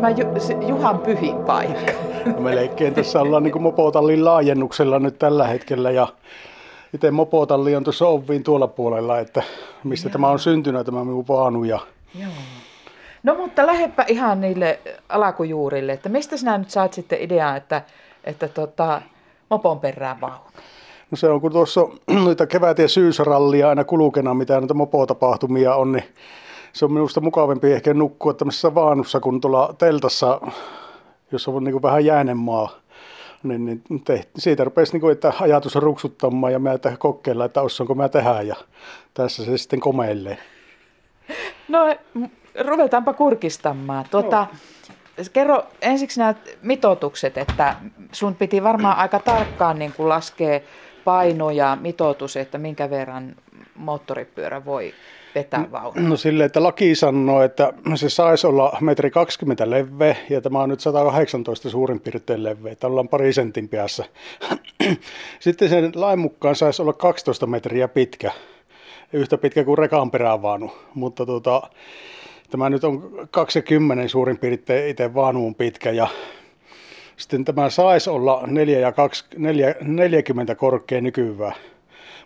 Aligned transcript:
tämä 0.00 0.10
Ju- 0.10 0.68
Juhan 0.68 0.98
pyhin 0.98 1.36
paikka? 1.36 1.92
No 2.26 2.40
melkein 2.40 2.94
tässä 2.94 3.20
ollaan 3.20 3.42
niin 3.42 3.62
mopotallin 3.62 4.24
laajennuksella 4.24 4.98
nyt 4.98 5.18
tällä 5.18 5.46
hetkellä 5.46 5.90
ja 5.90 6.08
itse 6.94 7.10
mopotalli 7.10 7.76
on 7.76 7.84
tuossa 7.84 8.06
Oviin 8.06 8.42
tuolla 8.42 8.66
puolella, 8.66 9.18
että 9.18 9.42
mistä 9.84 10.08
Joo. 10.08 10.12
tämä 10.12 10.28
on 10.28 10.38
syntynyt 10.38 10.86
tämä 10.86 11.04
minun 11.04 11.28
vaanu. 11.28 11.64
Ja... 11.64 11.78
Joo. 12.20 12.30
No 13.22 13.34
mutta 13.34 13.66
lähdepä 13.66 14.04
ihan 14.08 14.40
niille 14.40 14.80
alakujuurille, 15.08 15.92
että 15.92 16.08
mistä 16.08 16.36
sinä 16.36 16.58
nyt 16.58 16.70
saat 16.70 16.92
sitten 16.92 17.20
ideaa, 17.20 17.56
että, 17.56 17.82
että 18.24 18.48
tota, 18.48 19.02
mopon 19.50 19.80
perään 19.80 20.20
vaunu? 20.20 20.44
No 21.10 21.16
se 21.16 21.28
on, 21.28 21.40
kun 21.40 21.52
tuossa 21.52 21.80
noita 22.24 22.46
kevät- 22.46 22.78
ja 22.78 22.88
syysrallia 22.88 23.68
aina 23.68 23.84
kulkena, 23.84 24.34
mitä 24.34 24.60
noita 24.60 24.74
mopotapahtumia 24.74 25.74
on, 25.74 25.92
niin 25.92 26.04
se 26.72 26.84
on 26.84 26.92
minusta 26.92 27.20
mukavampi 27.20 27.72
ehkä 27.72 27.94
nukkua 27.94 28.34
tämmöisessä 28.34 28.74
vaanussa 28.74 29.20
kuin 29.20 29.40
tuolla 29.40 29.74
teltassa, 29.78 30.40
jos 31.32 31.48
on 31.48 31.64
niin 31.64 31.72
kuin 31.72 31.82
vähän 31.82 32.04
jäänen 32.04 32.36
maa. 32.36 32.70
Niin, 33.42 33.64
niin 33.64 33.82
tehti, 34.04 34.30
siitä 34.38 34.64
rupesi 34.64 34.92
niin 34.92 35.00
kuin, 35.00 35.12
että 35.12 35.32
ajatus 35.40 35.74
ruksuttamaan 35.74 36.52
ja 36.52 36.58
mä 36.58 36.72
että 36.72 36.96
kokeilla, 36.98 37.44
että 37.44 37.62
osaanko 37.62 37.94
mä 37.94 38.08
tehdä 38.08 38.42
ja 38.42 38.56
tässä 39.14 39.44
se 39.44 39.58
sitten 39.58 39.80
komeilee. 39.80 40.38
No 41.68 41.96
ruvetaanpa 42.60 43.12
kurkistamaan. 43.12 44.04
Tuota, 44.10 44.46
no. 44.52 45.24
Kerro 45.32 45.62
ensiksi 45.82 46.20
nämä 46.20 46.34
mitoitukset, 46.62 47.38
että 47.38 47.76
sun 48.12 48.34
piti 48.34 48.62
varmaan 48.62 48.96
aika 48.96 49.18
tarkkaan 49.18 49.78
niin 49.78 49.92
kuin 49.96 50.08
laskea 50.08 50.60
paino 51.04 51.50
ja 51.50 51.78
mitoitus, 51.80 52.36
että 52.36 52.58
minkä 52.58 52.90
verran 52.90 53.34
moottoripyörä 53.80 54.64
voi 54.64 54.94
vetää 55.34 55.72
vaunua? 55.72 56.08
No 56.08 56.16
sille, 56.16 56.44
että 56.44 56.62
laki 56.62 56.94
sanoo, 56.94 57.42
että 57.42 57.72
se 57.94 58.08
saisi 58.08 58.46
olla 58.46 58.76
metri 58.80 59.10
20 59.10 59.70
leveä 59.70 60.16
ja 60.30 60.40
tämä 60.40 60.62
on 60.62 60.68
nyt 60.68 60.80
118 60.80 61.70
suurin 61.70 62.00
piirtein 62.00 62.42
leveä. 62.42 62.74
Tämä 62.74 62.90
ollaan 62.90 63.08
pari 63.08 63.32
sentin 63.32 63.68
päässä. 63.68 64.04
Sitten 65.40 65.68
sen 65.68 65.92
lain 65.94 66.18
mukaan 66.18 66.56
saisi 66.56 66.82
olla 66.82 66.92
12 66.92 67.46
metriä 67.46 67.88
pitkä, 67.88 68.32
yhtä 69.12 69.38
pitkä 69.38 69.64
kuin 69.64 69.78
rekan 69.78 70.10
perävaunu. 70.10 70.72
Mutta 70.94 71.26
tuota, 71.26 71.62
tämä 72.50 72.70
nyt 72.70 72.84
on 72.84 73.28
20 73.30 74.08
suurin 74.08 74.38
piirtein 74.38 74.90
itse 74.90 75.14
vaanuun 75.14 75.54
pitkä 75.54 75.90
ja 75.90 76.08
sitten 77.16 77.44
tämä 77.44 77.70
saisi 77.70 78.10
olla 78.10 78.42
4 78.46 78.78
ja 78.78 78.92
2, 78.92 79.24
4, 79.36 79.74
40 79.80 80.54
korkea 80.54 81.00
nykyään, 81.00 81.54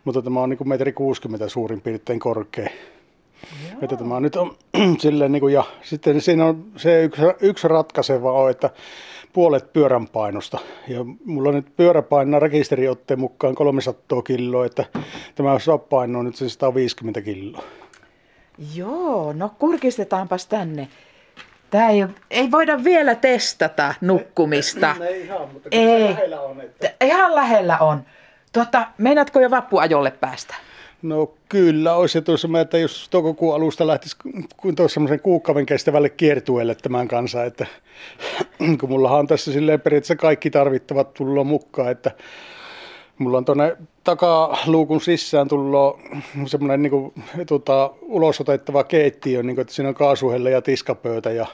mutta 0.04 0.22
tämä 0.22 0.40
on 0.40 0.50
niin 0.50 0.68
metri 0.68 0.92
60 0.92 1.48
suurin 1.48 1.80
piirtein 1.80 2.20
korkea. 2.20 2.70
Joo. 3.70 3.78
Että 3.82 3.96
tämä 3.96 4.20
nyt 4.20 4.36
on 4.36 4.56
silleen, 4.98 5.32
niin 5.32 5.40
kuin, 5.40 5.54
ja 5.54 5.64
sitten 5.82 6.20
siinä 6.20 6.44
on 6.44 6.64
se 6.76 7.04
yksi, 7.04 7.22
yksi 7.40 7.68
ratkaiseva 7.68 8.32
on, 8.32 8.50
että 8.50 8.70
puolet 9.32 9.72
pyörän 9.72 10.08
painosta. 10.08 10.58
Ja 10.88 11.04
mulla 11.24 11.48
on 11.48 11.54
nyt 11.54 11.76
pyörä 11.76 12.02
painaa 12.02 12.40
rekisteriotteen 12.40 13.20
mukaan 13.20 13.54
300 13.54 14.22
kiloa, 14.22 14.66
että 14.66 14.84
tämä 15.34 15.50
paino 15.88 16.18
on 16.18 16.24
nyt 16.24 16.36
se 16.36 16.48
150 16.48 17.20
kiloa. 17.20 17.62
Joo, 18.74 19.32
no 19.32 19.50
kurkistetaanpas 19.58 20.46
tänne. 20.46 20.88
Tämä 21.70 21.88
ei, 21.88 22.06
ei 22.30 22.50
voida 22.50 22.84
vielä 22.84 23.14
testata 23.14 23.94
nukkumista. 24.00 24.96
Ei, 25.00 25.06
ei 25.06 25.22
ihan, 25.24 25.48
mutta 25.52 25.68
ei. 25.72 26.04
lähellä 26.04 26.40
on. 26.40 26.60
Että... 26.60 26.92
Ihan 27.00 27.34
lähellä 27.34 27.78
on. 27.78 28.04
Tuota, 28.54 28.86
meinaatko 28.98 29.40
jo 29.40 29.50
vappuajolle 29.50 30.10
päästä? 30.10 30.54
No 31.02 31.32
kyllä, 31.48 31.94
olisi 31.94 32.22
tuossa, 32.22 32.48
että 32.60 32.78
jos 32.78 33.08
toukokuun 33.08 33.54
alusta 33.54 33.86
lähtisi 33.86 34.16
tuossa 34.76 34.94
semmoisen 34.94 35.20
kuukauden 35.20 35.66
kestävälle 35.66 36.08
kiertueelle 36.08 36.74
tämän 36.74 37.08
kanssa, 37.08 37.44
että 37.44 37.66
kun 38.80 38.88
mulla 38.88 39.10
on 39.10 39.26
tässä 39.26 39.52
silleen 39.52 39.80
periaatteessa 39.80 40.16
kaikki 40.16 40.50
tarvittavat 40.50 41.14
tullut 41.14 41.46
mukaan, 41.46 41.90
että 41.90 42.10
mulla 43.18 43.38
on 43.38 43.44
tuonne 43.44 43.76
takaluukun 44.04 45.00
sisään 45.00 45.48
tullut 45.48 46.00
semmoinen 46.46 46.82
niin 46.82 46.90
kuin, 46.90 47.12
tuota, 47.46 47.90
ulosotettava 48.02 48.84
keittiö, 48.84 49.42
niin 49.42 49.56
kuin, 49.56 49.62
että 49.62 49.74
siinä 49.74 49.88
on 49.88 49.94
kaasuhelle 49.94 50.50
ja 50.50 50.62
tiskapöytä 50.62 51.30
ja 51.30 51.46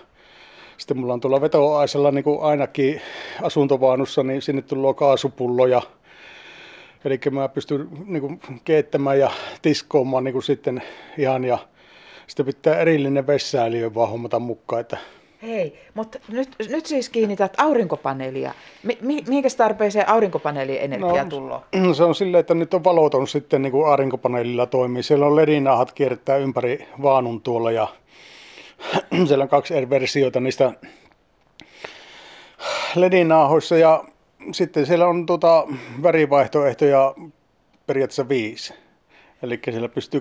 sitten 0.76 0.98
mulla 0.98 1.12
on 1.12 1.20
tuolla 1.20 1.40
vetoaisella 1.40 2.10
niin 2.10 2.24
kuin 2.24 2.42
ainakin 2.42 3.00
asuntovaanussa, 3.42 4.22
niin 4.22 4.42
sinne 4.42 4.62
tulee 4.62 4.94
kaasupullo 4.94 5.66
ja 5.66 5.82
Eli 7.04 7.20
mä 7.30 7.48
pystyn 7.48 7.88
niin 8.06 8.20
kuin, 8.20 8.40
keittämään 8.64 9.18
ja 9.18 9.30
tiskoomaan 9.62 10.24
niin 10.24 10.32
kuin 10.32 10.42
sitten 10.42 10.82
ihan 11.18 11.44
ja 11.44 11.58
sitten 12.26 12.46
pitää 12.46 12.78
erillinen 12.78 13.26
vessailiö 13.26 13.94
vaan 13.94 14.10
hommata 14.10 14.38
mukaan. 14.38 14.80
Että... 14.80 14.98
Hei, 15.42 15.80
mutta 15.94 16.18
nyt, 16.28 16.48
nyt 16.68 16.86
siis 16.86 17.08
kiinnität 17.08 17.54
aurinkopaneelia. 17.58 18.54
Mi- 18.82 18.98
mihinkä 19.02 19.48
tarpeeseen 19.56 20.08
aurinkopaneelien 20.08 20.82
energia 20.82 21.24
no? 21.24 21.94
Se 21.94 22.04
on 22.04 22.14
silleen, 22.14 22.40
että 22.40 22.54
nyt 22.54 22.74
on 22.74 22.84
valoton 22.84 23.28
sitten 23.28 23.62
niin 23.62 23.72
kuin 23.72 23.88
aurinkopaneelilla 23.88 24.66
toimii. 24.66 25.02
Siellä 25.02 25.26
on 25.26 25.36
ledinahat 25.36 25.92
kiertää 25.92 26.36
ympäri 26.36 26.88
vaanun 27.02 27.40
tuolla 27.40 27.70
ja 27.70 27.88
siellä 29.26 29.42
on 29.42 29.48
kaksi 29.48 29.74
eri 29.74 29.90
versioita 29.90 30.40
niistä 30.40 30.72
ledinaahoissa 32.94 33.76
ja 33.76 34.04
sitten 34.52 34.86
siellä 34.86 35.06
on 35.06 35.26
tuota 35.26 35.66
värivaihtoehtoja 36.02 37.14
periaatteessa 37.86 38.28
viisi. 38.28 38.74
Eli 39.42 39.60
siellä 39.64 39.88
pystyy 39.88 40.20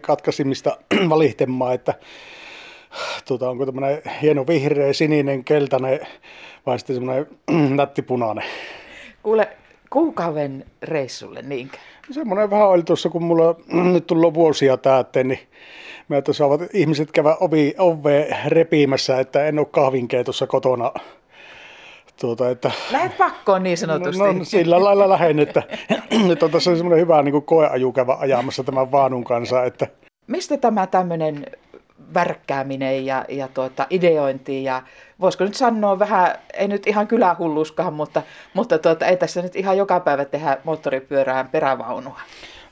katkaisimista 0.00 0.76
valihtamaan, 1.08 1.74
että 1.74 1.94
tuota, 3.28 3.50
onko 3.50 3.66
tämmöinen 3.66 4.02
hieno 4.22 4.46
vihreä, 4.46 4.92
sininen, 4.92 5.44
keltainen 5.44 6.00
vai 6.66 6.78
sitten 6.78 6.96
semmoinen 6.96 7.26
nättipunainen. 7.76 8.44
Kuule, 9.22 9.48
kuukauden 9.90 10.64
reissulle 10.82 11.42
niinkö? 11.42 11.76
Semmoinen 12.10 12.50
vähän 12.50 12.68
oli 12.68 12.82
tuossa, 12.82 13.08
kun 13.08 13.24
mulla 13.24 13.54
nyt 13.92 14.06
tullut 14.06 14.34
vuosia 14.34 14.76
täyteen, 14.76 15.28
niin 15.28 15.40
mä 16.08 16.16
saavat 16.32 16.60
ihmiset 16.72 17.12
käydä 17.12 17.36
ovi, 17.40 17.74
ove 17.78 18.28
repimässä, 18.46 19.20
että 19.20 19.46
en 19.46 19.58
ole 19.58 19.66
kahvinkeitossa 19.70 20.46
kotona 20.46 20.92
Tuota, 22.20 22.50
että, 22.50 22.70
Lähet 22.92 23.18
pakkoon 23.18 23.62
niin 23.62 23.78
sanotusti. 23.78 24.18
No, 24.18 24.32
no 24.32 24.44
sillä 24.44 24.84
lailla 24.84 25.08
lähden, 25.08 25.38
että 25.38 25.62
nyt 26.28 26.42
on 26.42 26.50
tässä 26.50 26.76
semmoinen 26.76 27.00
hyvä 27.00 27.22
niin 27.22 27.42
koeaju 27.42 27.92
käydä 27.92 28.16
ajamassa 28.18 28.64
tämän 28.64 28.92
vaanun 28.92 29.24
kanssa. 29.24 29.64
Että... 29.64 29.86
Mistä 30.26 30.56
tämä 30.56 30.86
tämmöinen 30.86 31.46
värkkääminen 32.14 33.06
ja, 33.06 33.24
ja 33.28 33.48
tuota, 33.48 33.86
ideointi 33.90 34.64
ja 34.64 34.82
voisiko 35.20 35.44
nyt 35.44 35.54
sanoa 35.54 35.98
vähän, 35.98 36.34
ei 36.54 36.68
nyt 36.68 36.86
ihan 36.86 37.06
kylähulluskaan, 37.06 37.94
mutta, 37.94 38.22
mutta 38.54 38.78
tuota, 38.78 39.06
ei 39.06 39.16
tässä 39.16 39.42
nyt 39.42 39.56
ihan 39.56 39.76
joka 39.76 40.00
päivä 40.00 40.24
tehdä 40.24 40.56
moottoripyörään 40.64 41.48
perävaunua. 41.48 42.20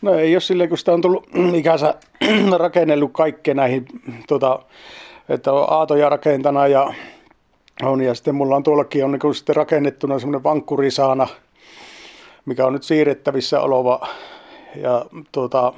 No 0.02 0.14
ei 0.14 0.34
ole 0.34 0.40
silleen, 0.40 0.68
kun 0.68 0.78
sitä 0.78 0.92
on 0.92 1.00
tullut 1.00 1.26
ikänsä 1.54 1.94
rakennellut 2.56 3.12
kaikkea 3.12 3.54
näihin, 3.54 3.86
tuota, 4.28 4.58
että 5.28 5.52
on 5.52 5.66
aatoja 5.70 6.08
rakentana 6.08 6.66
ja 6.66 6.94
on, 7.82 8.02
ja 8.02 8.14
sitten 8.14 8.34
mulla 8.34 8.56
on 8.56 8.62
tuollakin 8.62 9.04
on 9.04 9.12
niin 9.12 9.34
sitten 9.34 9.56
rakennettuna 9.56 10.18
semmoinen 10.18 10.42
vankkurisaana, 10.42 11.26
mikä 12.44 12.66
on 12.66 12.72
nyt 12.72 12.82
siirrettävissä 12.82 13.60
oleva. 13.60 14.08
Ja 14.76 15.06
tuota, 15.32 15.72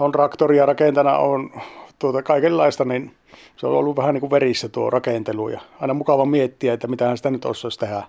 on 0.00 0.12
traktoria 0.12 0.66
rakentana, 0.66 1.18
on 1.18 1.50
tuota, 1.98 2.22
kaikenlaista, 2.22 2.84
niin 2.84 3.14
se 3.56 3.66
on 3.66 3.72
ollut 3.72 3.96
vähän 3.96 4.14
niin 4.14 4.20
kuin 4.20 4.30
verissä 4.30 4.68
tuo 4.68 4.90
rakentelu 4.90 5.48
ja 5.48 5.60
aina 5.80 5.94
mukava 5.94 6.24
miettiä, 6.24 6.72
että 6.72 6.86
mitä 6.86 7.16
sitä 7.16 7.30
nyt 7.30 7.44
osaisi 7.44 7.78
tehdä. 7.78 8.02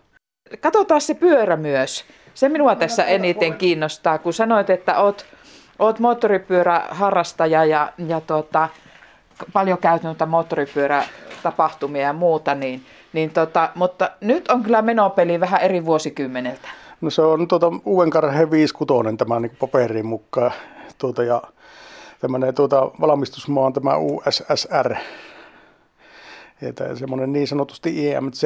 Katsotaan 0.59 1.01
se 1.01 1.13
pyörä 1.13 1.57
myös. 1.57 2.05
Se 2.33 2.49
minua 2.49 2.75
tässä 2.75 3.03
eniten 3.03 3.53
kiinnostaa, 3.53 4.17
kun 4.17 4.33
sanoit, 4.33 4.69
että 4.69 4.99
oot, 4.99 5.25
oot 5.79 5.99
moottoripyöräharrastaja 5.99 7.65
ja, 7.65 7.93
ja 8.07 8.21
tuota, 8.21 8.69
paljon 9.53 9.77
käytänyt 9.77 10.21
moottoripyörätapahtumia 11.45 12.01
ja 12.01 12.13
muuta, 12.13 12.55
niin, 12.55 12.81
niin 13.13 13.29
tota, 13.29 13.69
mutta 13.75 14.09
nyt 14.21 14.47
on 14.47 14.63
kyllä 14.63 14.81
menopeli 14.81 15.39
vähän 15.39 15.61
eri 15.61 15.85
vuosikymmeneltä. 15.85 16.67
No 17.01 17.09
se 17.09 17.21
on 17.21 17.47
tuota, 17.47 17.71
uuden 17.85 18.09
karheen 18.09 18.51
56 18.51 19.17
tämä 19.17 19.39
niin 19.39 19.57
paperin 19.59 20.05
mukaan. 20.05 20.51
Tuota, 20.97 21.23
ja 21.23 21.41
tämmöinen 22.19 22.55
tuota, 22.55 22.91
valmistusmaa 23.01 23.65
on 23.65 23.73
tämä 23.73 23.97
USSR. 23.97 24.95
Ja 26.61 26.95
semmoinen 26.95 27.33
niin 27.33 27.47
sanotusti 27.47 28.09
IMZ 28.09 28.43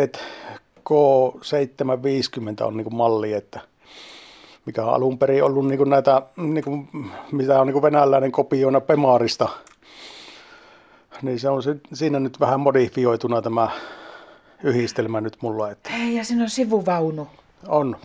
K750 0.90 2.64
on 2.64 2.78
niin 2.78 2.96
malli, 2.96 3.34
että 3.34 3.60
mikä 4.66 4.84
on 4.84 4.94
alun 4.94 5.18
perin 5.18 5.44
ollut 5.44 5.68
niin 5.68 5.90
näitä, 5.90 6.22
niin 6.38 6.64
kuin, 6.64 6.88
mitä 7.32 7.62
on 7.62 7.68
niin 7.68 7.82
venäläinen 7.82 8.32
kopioina 8.32 8.82
Pemaarista– 8.82 9.50
niin 11.22 11.40
se 11.40 11.50
on 11.50 11.62
siinä 11.94 12.20
nyt 12.20 12.40
vähän 12.40 12.60
modifioituna 12.60 13.42
tämä 13.42 13.70
yhdistelmä 14.64 15.22
nyt 15.22 15.38
mulla. 15.42 15.72
Että... 15.72 15.90
Hei, 15.90 16.16
ja 16.16 16.24
siinä 16.24 16.44
on 16.44 16.50
sivuvaunu. 16.50 17.28
On. 17.68 17.96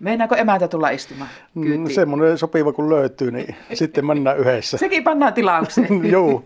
Meinaako 0.00 0.34
emäntä 0.34 0.68
tulla 0.68 0.88
istumaan? 0.88 1.30
Mm, 1.54 1.90
semmoinen 1.90 2.38
sopiva 2.38 2.72
kun 2.72 2.90
löytyy, 2.90 3.30
niin 3.30 3.56
sitten 3.74 4.06
mennään 4.06 4.38
yhdessä. 4.38 4.78
Sekin 4.78 5.04
pannaan 5.04 5.32
tilaukseen. 5.32 6.04
Joo. 6.10 6.42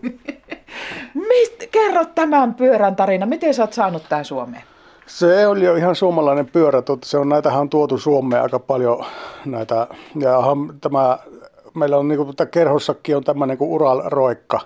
Mist, 1.13 1.63
kerro 1.71 2.05
tämän 2.05 2.53
pyörän 2.53 2.95
tarina. 2.95 3.25
Miten 3.25 3.53
sä 3.53 3.63
oot 3.63 3.73
saanut 3.73 4.03
tämän 4.09 4.25
Suomeen? 4.25 4.63
Se 5.05 5.47
oli 5.47 5.65
jo 5.65 5.75
ihan 5.75 5.95
suomalainen 5.95 6.45
pyörä. 6.45 6.83
Se 7.03 7.17
on, 7.17 7.29
näitähän 7.29 7.61
on 7.61 7.69
tuotu 7.69 7.97
Suomeen 7.97 8.43
aika 8.43 8.59
paljon 8.59 9.05
näitä. 9.45 9.87
Ja 10.19 10.39
tämä, 10.81 11.19
meillä 11.73 11.97
on 11.97 12.07
niin 12.07 12.17
kuin, 12.17 12.33
kerhossakin 12.51 13.17
on 13.17 13.23
tämmöinen 13.23 13.57
kuin 13.57 13.71
Ural-roikka. 13.71 14.59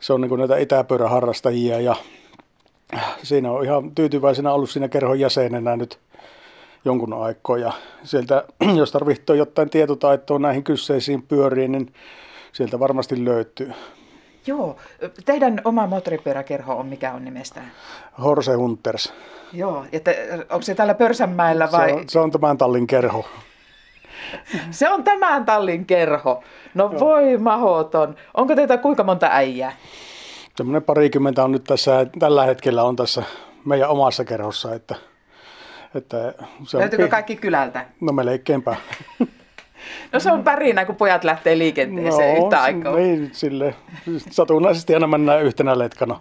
Se 0.00 0.12
on 0.12 0.20
niin 0.20 0.28
kuin 0.28 0.38
näitä 0.38 0.56
itäpyöräharrastajia 0.56 1.80
ja 1.80 1.96
siinä 3.22 3.50
on 3.50 3.64
ihan 3.64 3.94
tyytyväisenä 3.94 4.52
ollut 4.52 4.70
siinä 4.70 4.88
kerhon 4.88 5.20
jäsenenä 5.20 5.76
nyt 5.76 5.98
jonkun 6.84 7.12
aikaa. 7.12 7.58
Ja 7.58 7.72
sieltä, 8.02 8.44
jos 8.78 8.92
tarvitsee 8.92 9.36
jotain 9.36 9.70
tietotaitoa 9.70 10.38
näihin 10.38 10.64
kyseisiin 10.64 11.22
pyöriin, 11.22 11.72
niin 11.72 11.94
sieltä 12.52 12.80
varmasti 12.80 13.24
löytyy. 13.24 13.72
Joo. 14.46 14.76
Teidän 15.24 15.60
oma 15.64 15.86
moottoripyöräkerho 15.86 16.74
on 16.74 16.86
mikä 16.86 17.12
on 17.12 17.24
nimestään? 17.24 17.72
Horse 18.22 18.54
Hunters. 18.54 19.12
Joo. 19.52 19.84
Ja 19.92 20.00
te, 20.00 20.28
onko 20.50 20.62
se 20.62 20.74
täällä 20.74 20.94
Pörsänmäellä 20.94 21.68
vai? 21.72 21.88
Se 21.88 21.94
on, 21.94 22.08
se 22.08 22.18
on 22.18 22.30
tämän 22.30 22.58
tallin 22.58 22.86
kerho. 22.86 23.24
Se 24.70 24.90
on 24.90 25.04
tämän 25.04 25.44
tallin 25.44 25.86
kerho. 25.86 26.42
No 26.74 26.88
Joo. 26.92 27.00
voi 27.00 27.38
mahoton. 27.38 28.16
Onko 28.34 28.54
teitä 28.54 28.78
kuinka 28.78 29.04
monta 29.04 29.28
äijää? 29.30 29.72
Tämmöinen 30.56 30.82
parikymmentä 30.82 31.44
on 31.44 31.52
nyt 31.52 31.64
tässä, 31.64 32.06
tällä 32.18 32.44
hetkellä 32.44 32.84
on 32.84 32.96
tässä 32.96 33.22
meidän 33.64 33.88
omassa 33.88 34.24
kerhossa, 34.24 34.74
että, 34.74 34.94
että 35.94 36.34
se 36.66 36.78
Löytyykö 36.78 37.04
on, 37.04 37.10
kaikki 37.10 37.36
kylältä? 37.36 37.86
No 38.00 38.12
melkeinpä. 38.12 38.76
No 40.12 40.20
se 40.20 40.32
on 40.32 40.44
pärinä, 40.44 40.84
kun 40.84 40.96
pojat 40.96 41.24
lähtee 41.24 41.58
liikenteeseen 41.58 42.38
no, 42.38 42.44
yhtä 42.44 42.62
aikaa. 42.62 42.96
Niin, 42.96 43.30
sille 43.32 43.74
satunnaisesti 44.30 44.94
aina 44.94 45.06
mennään 45.06 45.42
yhtenä 45.42 45.78
letkana. 45.78 46.20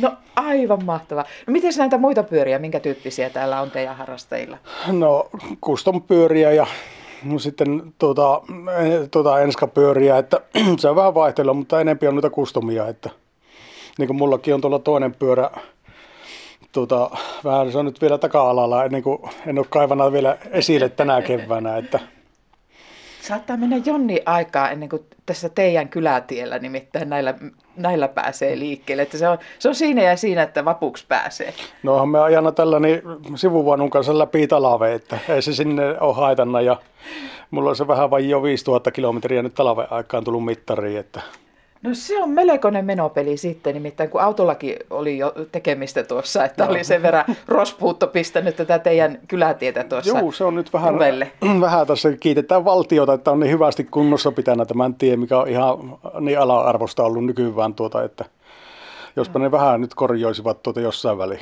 No 0.00 0.12
aivan 0.36 0.84
mahtavaa. 0.84 1.24
No 1.46 1.52
miten 1.52 1.72
näitä 1.78 1.98
muita 1.98 2.22
pyöriä, 2.22 2.58
minkä 2.58 2.80
tyyppisiä 2.80 3.30
täällä 3.30 3.60
on 3.60 3.70
teidän 3.70 3.96
harrastajilla? 3.96 4.58
No 4.86 5.28
custom 5.64 6.02
pyöriä 6.02 6.52
ja 6.52 6.66
sitten 7.38 7.92
tuota, 7.98 8.42
tuota 9.10 9.40
enskapyöriä, 9.40 10.18
että 10.18 10.40
se 10.78 10.88
on 10.88 10.96
vähän 10.96 11.14
vaihtelua, 11.14 11.54
mutta 11.54 11.80
enempi 11.80 12.06
on 12.06 12.14
noita 12.14 12.30
kustomia, 12.30 12.88
että 12.88 13.10
niin 13.98 14.06
kuin 14.06 14.16
mullakin 14.16 14.54
on 14.54 14.60
tuolla 14.60 14.78
toinen 14.78 15.14
pyörä, 15.14 15.50
tuota, 16.72 17.10
vähän 17.44 17.72
se 17.72 17.78
on 17.78 17.84
nyt 17.84 18.00
vielä 18.00 18.18
taka-alalla, 18.18 18.84
ennen 18.84 19.02
kuin 19.02 19.18
en 19.46 19.58
ole 19.58 19.66
kaivana 19.70 20.12
vielä 20.12 20.38
esille 20.50 20.88
tänä 20.88 21.22
keväänä, 21.22 21.76
että 21.76 22.00
Saattaa 23.28 23.56
mennä 23.56 23.76
jonni 23.84 24.22
aikaa 24.26 24.70
ennen 24.70 24.88
kuin 24.88 25.02
tässä 25.26 25.48
teidän 25.48 25.88
kylätiellä 25.88 26.58
nimittäin 26.58 27.08
näillä, 27.08 27.34
näillä 27.76 28.08
pääsee 28.08 28.58
liikkeelle. 28.58 29.02
Että 29.02 29.18
se, 29.18 29.28
on, 29.28 29.38
se 29.58 29.68
on 29.68 29.74
siinä 29.74 30.02
ja 30.02 30.16
siinä, 30.16 30.42
että 30.42 30.64
vapuksi 30.64 31.04
pääsee. 31.08 31.54
No 31.82 32.06
me 32.06 32.20
ajana 32.20 32.52
tällä 32.52 32.80
niin 32.80 33.02
sivuvaunun 33.36 33.90
kanssa 33.90 34.18
läpi 34.18 34.46
talave, 34.46 34.94
että 34.94 35.18
ei 35.28 35.42
se 35.42 35.52
sinne 35.52 36.00
ole 36.00 36.14
haitanna. 36.14 36.60
Ja 36.60 36.76
mulla 37.50 37.70
on 37.70 37.76
se 37.76 37.86
vähän 37.86 38.10
vain 38.10 38.28
jo 38.28 38.42
5000 38.42 38.90
kilometriä 38.90 39.42
nyt 39.42 39.54
talven 39.54 39.92
aikaan 39.92 40.24
tullut 40.24 40.44
mittariin, 40.44 40.98
että 40.98 41.20
No 41.84 41.90
se 41.92 42.22
on 42.22 42.30
melkoinen 42.30 42.84
menopeli 42.84 43.36
sitten, 43.36 43.74
nimittäin 43.74 44.10
kun 44.10 44.20
autollakin 44.20 44.76
oli 44.90 45.18
jo 45.18 45.34
tekemistä 45.52 46.02
tuossa, 46.02 46.44
että 46.44 46.66
oli 46.68 46.84
sen 46.84 47.02
verran 47.02 47.24
rospuutto 47.48 48.06
pistänyt 48.06 48.56
tätä 48.56 48.78
teidän 48.78 49.18
kylätietä 49.28 49.84
tuossa 49.84 50.18
Joo, 50.18 50.32
se 50.32 50.44
on 50.44 50.54
nyt 50.54 50.72
vähän, 50.72 50.94
vähän 51.60 51.86
tässä 51.86 52.12
kiitetään 52.12 52.64
valtiota, 52.64 53.12
että 53.12 53.30
on 53.30 53.40
niin 53.40 53.50
hyvästi 53.50 53.84
kunnossa 53.84 54.32
pitänä 54.32 54.64
tämän 54.64 54.94
tie, 54.94 55.16
mikä 55.16 55.38
on 55.38 55.48
ihan 55.48 55.98
niin 56.20 56.38
ala-arvosta 56.38 57.04
ollut 57.04 57.24
nykyään 57.24 57.74
tuota, 57.74 58.02
että 58.02 58.24
jospa 59.16 59.38
ne 59.38 59.50
vähän 59.50 59.80
nyt 59.80 59.94
korjoisivat 59.94 60.62
tuota 60.62 60.80
jossain 60.80 61.18
väliin. 61.18 61.40